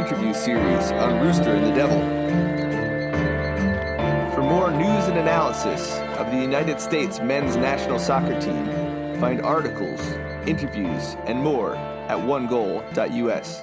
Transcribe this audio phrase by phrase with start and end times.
[0.00, 2.00] interview series on Rooster and the Devil.
[4.34, 8.64] For more news and analysis of the United States men's national soccer team,
[9.20, 10.00] find articles,
[10.48, 13.62] interviews, and more at onegoal.us.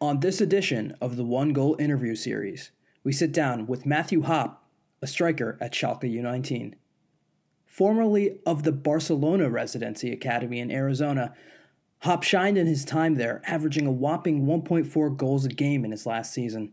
[0.00, 2.70] On this edition of the One Goal interview series,
[3.02, 4.58] we sit down with Matthew Hoppe,
[5.02, 6.74] a striker at Schalke U19.
[7.66, 11.34] Formerly of the Barcelona Residency Academy in Arizona,
[12.02, 16.04] Hoppe shined in his time there, averaging a whopping 1.4 goals a game in his
[16.04, 16.72] last season.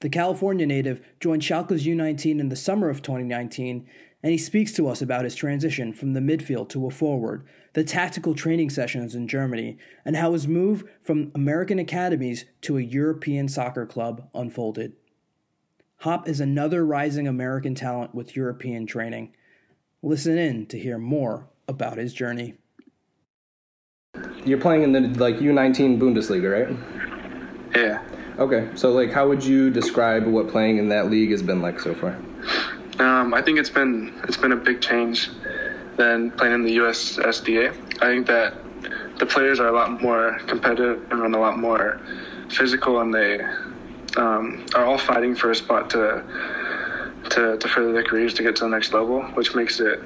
[0.00, 3.88] The California native joined Schalke's U19 in the summer of 2019,
[4.22, 7.84] and he speaks to us about his transition from the midfield to a forward, the
[7.84, 13.48] tactical training sessions in Germany, and how his move from American academies to a European
[13.48, 14.94] soccer club unfolded.
[16.02, 19.34] Hoppe is another rising American talent with European training.
[20.00, 22.54] Listen in to hear more about his journey.
[24.44, 27.74] You're playing in the like U19 Bundesliga, right?
[27.74, 28.02] Yeah.
[28.38, 31.80] Okay, so like, how would you describe what playing in that league has been like
[31.80, 32.16] so far?
[33.00, 35.30] Um, I think it's been it's been a big change
[35.96, 37.70] than playing in the USSDA.
[38.00, 38.54] I think that
[39.18, 42.00] the players are a lot more competitive and run a lot more
[42.48, 43.40] physical, and they
[44.16, 46.24] um, are all fighting for a spot to,
[47.30, 50.00] to to further their careers to get to the next level, which makes it,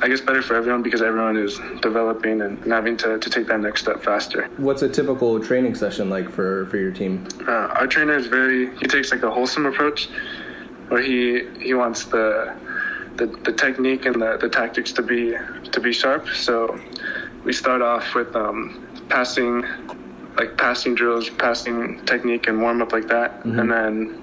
[0.00, 3.60] I guess, better for everyone because everyone is developing and having to, to take that
[3.60, 4.48] next step faster.
[4.56, 7.26] What's a typical training session like for for your team?
[7.46, 10.08] Uh, our trainer is very he takes like a wholesome approach,
[10.88, 12.54] where he he wants the
[13.16, 15.34] the, the technique and the, the tactics to be
[15.72, 16.28] to be sharp.
[16.28, 16.78] So
[17.44, 19.64] we start off with um, passing
[20.36, 23.60] like passing drills, passing technique, and warm up like that, Mhm.
[23.60, 24.22] and then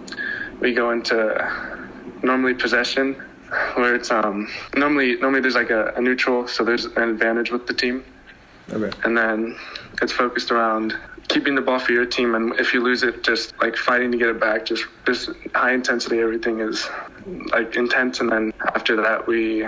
[0.62, 1.16] we go into
[2.24, 3.16] normally possession,
[3.76, 7.68] where it's um normally normally there's like a, a neutral, so there's an advantage with
[7.68, 8.04] the team,
[8.72, 8.92] Okay.
[9.04, 9.56] and then
[10.02, 10.94] it's focused around
[11.28, 14.18] keeping the ball for your team, and if you lose it, just like fighting to
[14.18, 16.20] get it back, just just high intensity.
[16.20, 16.88] Everything is
[17.52, 19.68] like intense, and then after that we.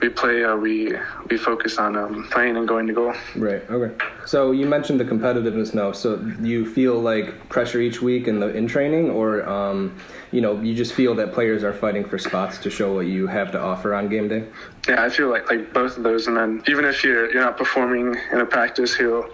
[0.00, 0.94] We play, or we
[1.28, 3.14] we focus on um, playing and going to goal.
[3.34, 3.68] Right.
[3.68, 3.92] Okay.
[4.28, 5.92] So you mentioned the competitiveness now.
[5.92, 9.98] So you feel like pressure each week in the in training, or um,
[10.32, 13.26] you know, you just feel that players are fighting for spots to show what you
[13.26, 14.44] have to offer on game day.
[14.86, 17.56] Yeah, I feel like like both of those, and then even if you're you're not
[17.56, 19.24] performing in a practice, he'll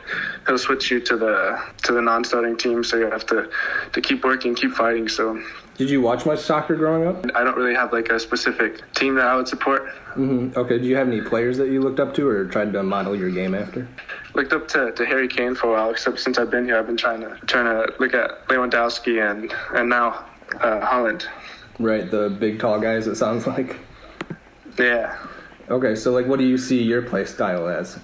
[0.47, 3.51] he'll switch you to the to the non-starting team, so you have to
[3.93, 5.09] to keep working, keep fighting.
[5.09, 5.43] So
[5.77, 7.27] Did you watch much soccer growing up?
[7.35, 9.89] I don't really have like a specific team that I would support.
[10.15, 10.79] hmm Okay.
[10.79, 13.31] Do you have any players that you looked up to or tried to model your
[13.31, 13.89] game after?
[14.35, 16.87] Looked up to, to Harry Kane for a while, except since I've been here, I've
[16.87, 20.25] been trying to trying to look at Lewandowski and and now
[20.61, 21.27] uh, Haaland.
[21.79, 22.11] Right.
[22.11, 23.07] The big tall guys.
[23.07, 23.77] It sounds like.
[24.79, 25.17] Yeah.
[25.71, 25.95] Okay.
[25.95, 27.99] So like, what do you see your play style as,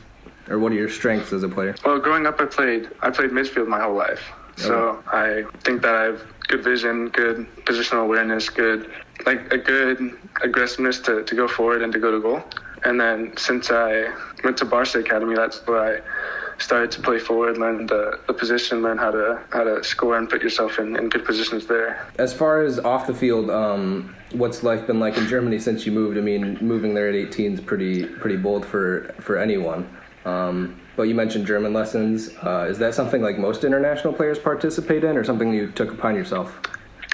[0.48, 1.74] or what are your strengths as a player?
[1.84, 4.22] Well, growing up, I played I played midfield my whole life,
[4.56, 8.90] so I think that I have good vision, good positional awareness, good
[9.26, 12.42] like a good aggressiveness to, to go forward and to go to goal.
[12.84, 17.58] And then since I went to Barca Academy, that's where I started to play forward,
[17.58, 21.08] learn the, the position, learn how to how to score and put yourself in, in
[21.08, 22.06] good positions there.
[22.18, 25.92] As far as off the field, um, what's life been like in Germany since you
[25.92, 26.16] moved?
[26.16, 29.88] I mean, moving there at 18 is pretty pretty bold for for anyone.
[30.24, 32.30] Um, but you mentioned German lessons.
[32.42, 36.14] Uh, is that something like most international players participate in, or something you took upon
[36.14, 36.60] yourself?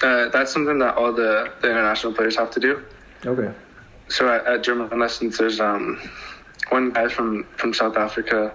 [0.02, 2.82] Uh, that's something that all the, the international players have to do.
[3.24, 3.52] Okay.
[4.08, 6.00] So at, at German lessons, there's um,
[6.70, 8.54] one guy from, from South Africa,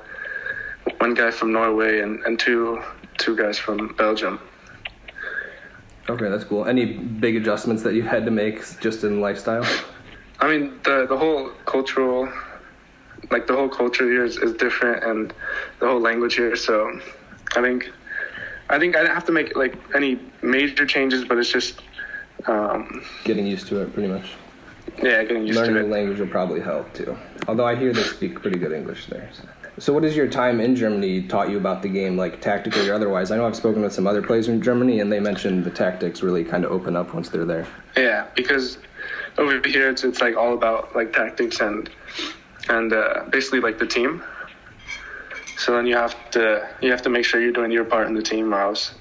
[0.99, 2.81] one guy from Norway, and, and two
[3.17, 4.39] two guys from Belgium.
[6.09, 6.65] Okay, that's cool.
[6.65, 9.65] Any big adjustments that you've had to make just in lifestyle?
[10.39, 12.31] I mean, the the whole cultural,
[13.29, 15.33] like the whole culture here is, is different, and
[15.79, 16.55] the whole language here.
[16.55, 16.99] So,
[17.55, 17.91] I think,
[18.69, 21.81] I think I didn't have to make like any major changes, but it's just,
[22.47, 24.31] um, Getting used to it, pretty much.
[24.97, 27.17] Yeah, getting used Learning to the language will probably help too.
[27.47, 29.29] Although I hear they speak pretty good English there.
[29.31, 29.43] So.
[29.79, 32.93] so, what has your time in Germany taught you about the game, like tactically or
[32.93, 33.31] otherwise?
[33.31, 36.21] I know I've spoken with some other players in Germany, and they mentioned the tactics
[36.21, 37.67] really kind of open up once they're there.
[37.97, 38.77] Yeah, because
[39.37, 41.89] over here it's it's like all about like tactics and
[42.69, 44.23] and uh, basically like the team.
[45.57, 48.13] So then you have to you have to make sure you're doing your part in
[48.13, 48.93] the team, or else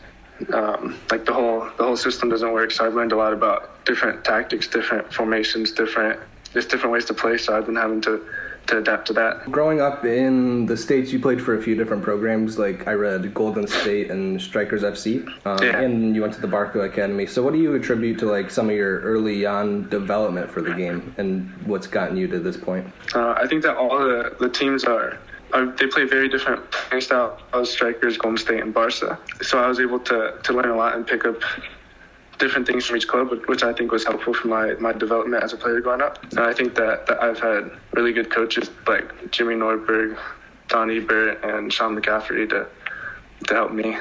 [0.53, 2.71] um, like the whole the whole system doesn't work.
[2.71, 6.21] So I've learned a lot about different tactics, different formations, different
[6.53, 7.37] just different ways to play.
[7.39, 8.25] So I've been having to
[8.67, 9.51] to adapt to that.
[9.51, 13.33] Growing up in the States, you played for a few different programs, like I read
[13.35, 15.81] Golden State and Strikers FC, um, Yeah.
[15.81, 17.27] and you went to the Barca Academy.
[17.27, 20.73] So, what do you attribute to like some of your early on development for the
[20.75, 22.87] game, and what's gotten you to this point?
[23.15, 25.19] Uh, I think that all the, the teams are,
[25.79, 29.19] they play very different playing style was strikers, Golden State, and Barca.
[29.43, 31.41] So I was able to, to learn a lot and pick up
[32.39, 35.53] different things from each club, which I think was helpful for my, my development as
[35.53, 36.23] a player growing up.
[36.31, 40.19] And I think that, that I've had really good coaches like Jimmy Norberg,
[40.69, 42.67] Don Ebert, and Sean McCafferty to,
[43.47, 43.97] to help me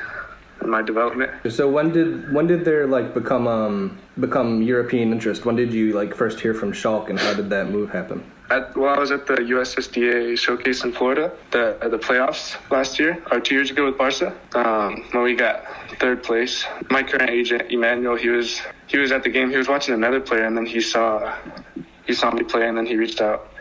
[0.62, 1.32] in my development.
[1.52, 5.46] So when did when did there like become um become European interest?
[5.46, 8.30] When did you like first hear from Schalke, and how did that move happen?
[8.52, 13.24] At, well, I was at the USSDA showcase in Florida, the the playoffs last year
[13.32, 14.36] or two years ago with Barca.
[14.56, 15.66] Um, when we got
[16.00, 19.52] third place, my current agent Emmanuel, he was he was at the game.
[19.52, 21.38] He was watching another player, and then he saw
[22.08, 23.52] he saw me play, and then he reached out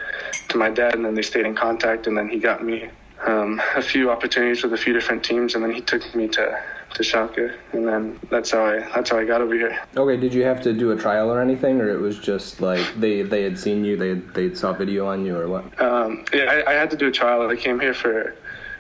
[0.49, 2.88] to my dad, and then they stayed in contact, and then he got me
[3.28, 6.62] um, a few opportunities with a few different teams, and then he took me to
[6.94, 9.78] to Schalke, and then that's how I that's how I got over here.
[9.96, 12.86] Okay, did you have to do a trial or anything, or it was just like
[12.98, 15.80] they they had seen you, they they saw video on you, or what?
[15.80, 17.46] Um, yeah, I, I had to do a trial.
[17.48, 18.34] I came here for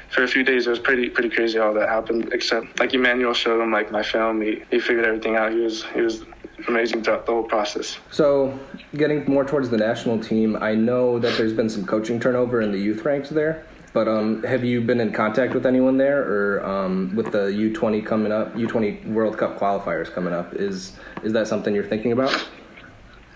[0.08, 0.66] for a few days.
[0.66, 2.32] It was pretty pretty crazy how that happened.
[2.32, 4.40] Except like Emmanuel showed him like my film.
[4.40, 5.52] He he figured everything out.
[5.52, 6.24] He was he was
[6.66, 7.98] amazing throughout the whole process.
[8.10, 8.58] So,
[8.96, 12.72] getting more towards the national team, I know that there's been some coaching turnover in
[12.72, 13.64] the youth ranks there.
[13.98, 18.06] But um, have you been in contact with anyone there, or um, with the U20
[18.06, 20.54] coming up, U20 World Cup qualifiers coming up?
[20.54, 20.92] Is
[21.24, 22.30] is that something you're thinking about?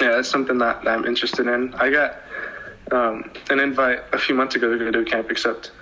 [0.00, 1.74] Yeah, that's something that, that I'm interested in.
[1.74, 2.14] I got
[2.92, 5.72] um, an invite a few months ago to go to a camp, except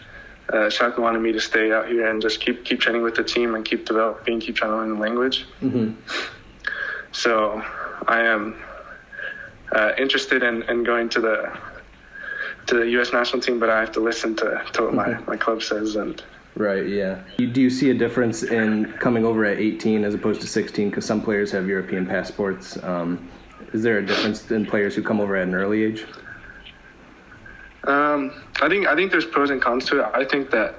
[0.49, 3.23] uh, Schalke wanted me to stay out here and just keep keep training with the
[3.23, 5.45] team and keep developing, keep trying to learn the language.
[5.61, 5.93] Mm-hmm.
[7.13, 7.63] So
[8.09, 8.57] I am
[9.73, 11.53] uh, interested in, in going to the
[12.71, 13.13] to the U.S.
[13.13, 15.97] national team, but I have to listen to, to what my, my club says.
[15.97, 16.23] And
[16.57, 17.23] right, yeah.
[17.37, 20.89] You, Do you see a difference in coming over at 18 as opposed to 16?
[20.89, 22.83] Because some players have European passports.
[22.83, 23.29] Um,
[23.73, 26.07] is there a difference in players who come over at an early age?
[27.85, 30.11] Um, I think I think there's pros and cons to it.
[30.13, 30.75] I think that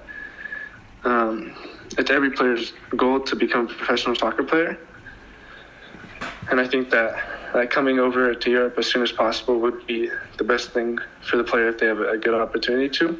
[1.04, 1.54] um,
[1.98, 4.78] it's every player's goal to become a professional soccer player,
[6.52, 10.09] and I think that uh, coming over to Europe as soon as possible would be
[10.38, 13.18] the best thing for the player if they have a good opportunity to,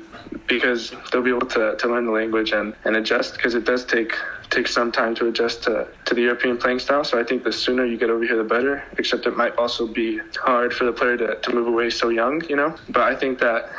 [0.47, 3.85] because they'll be able to, to learn the language and, and adjust because it does
[3.85, 4.13] take
[4.49, 7.05] take some time to adjust to, to the European playing style.
[7.05, 8.83] So I think the sooner you get over here, the better.
[8.97, 12.43] Except it might also be hard for the player to, to move away so young,
[12.49, 12.75] you know.
[12.89, 13.69] But I think that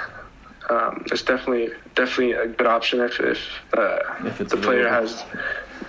[0.70, 3.38] um, it's definitely definitely a good option if if,
[3.76, 5.24] uh, if the player has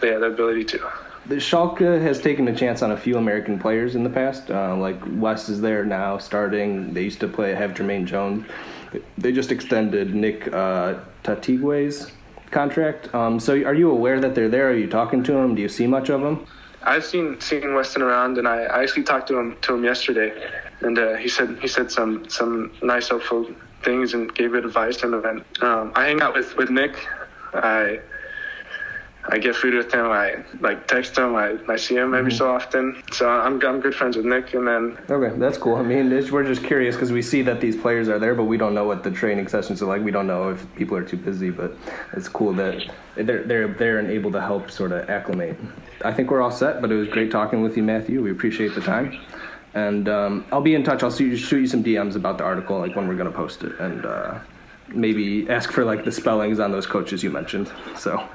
[0.01, 0.91] yeah, the ability to
[1.25, 4.51] the Schalke has taken a chance on a few American players in the past.
[4.51, 6.93] Uh, like West is there now, starting.
[6.93, 8.45] They used to play have Jermaine Jones.
[9.17, 12.11] They just extended Nick uh, Taitague's
[12.51, 13.13] contract.
[13.15, 14.69] Um, so, are you aware that they're there?
[14.69, 15.55] Are you talking to them?
[15.55, 16.45] Do you see much of them?
[16.83, 20.33] I've seen seen Weston around, and I, I actually talked to him to him yesterday,
[20.81, 23.47] and uh, he said he said some some nice helpful
[23.83, 25.01] things and gave good advice.
[25.03, 27.07] And then um, I hang out with with Nick.
[27.53, 27.99] I
[29.29, 30.05] I get food with him.
[30.07, 31.35] I like text him.
[31.35, 32.37] I, I see him every mm-hmm.
[32.37, 33.01] so often.
[33.13, 34.53] So I'm, I'm good friends with Nick.
[34.53, 35.75] And then okay, that's cool.
[35.75, 38.57] I mean, we're just curious because we see that these players are there, but we
[38.57, 40.03] don't know what the training sessions are like.
[40.03, 41.51] We don't know if people are too busy.
[41.51, 41.75] But
[42.13, 45.57] it's cool that they're they're there and able to help sort of acclimate.
[46.03, 46.81] I think we're all set.
[46.81, 48.21] But it was great talking with you, Matthew.
[48.21, 49.19] We appreciate the time.
[49.73, 51.01] And um, I'll be in touch.
[51.01, 53.63] I'll shoot you, shoot you some DMs about the article, like when we're gonna post
[53.63, 54.39] it, and uh,
[54.89, 57.71] maybe ask for like the spellings on those coaches you mentioned.
[57.97, 58.27] So.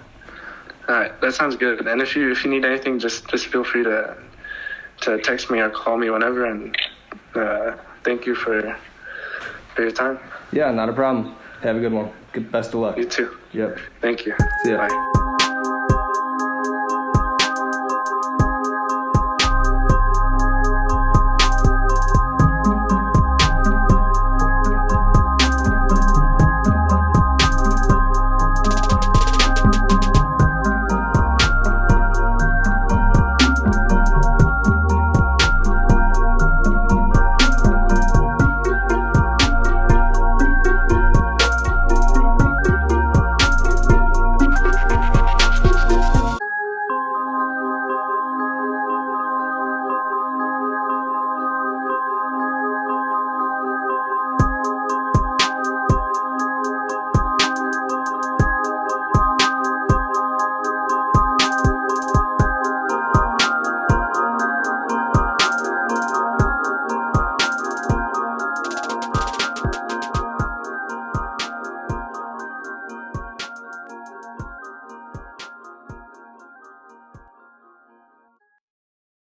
[0.89, 1.87] All right, that sounds good.
[1.87, 4.17] And if you if you need anything, just just feel free to
[5.03, 6.47] to text me or call me whenever.
[6.47, 6.77] And
[7.35, 8.77] uh, thank you for
[9.75, 10.19] for your time.
[10.51, 11.37] Yeah, not a problem.
[11.63, 12.11] Have a good one.
[12.33, 12.97] Good, best of luck.
[12.97, 13.37] You too.
[13.53, 13.79] Yep.
[14.01, 14.35] Thank you.
[14.65, 14.89] See ya.
[14.89, 15.05] Bye.